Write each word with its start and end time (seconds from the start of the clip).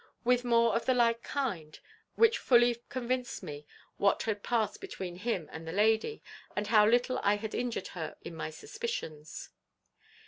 with 0.23 0.43
more 0.43 0.73
of 0.75 0.87
the 0.87 0.95
like 0.95 1.21
kind, 1.21 1.79
which 2.15 2.39
fully 2.39 2.81
convinced 2.89 3.43
me 3.43 3.67
what 3.97 4.23
had 4.23 4.41
passed 4.41 4.81
between 4.81 5.15
him 5.17 5.47
and 5.51 5.67
the 5.67 5.71
lady, 5.71 6.23
and 6.55 6.65
how 6.65 6.87
little 6.87 7.19
I 7.21 7.35
had 7.35 7.53
injured 7.53 7.89
her 7.89 8.17
in 8.23 8.33
my 8.33 8.49
suspicions. 8.49 9.51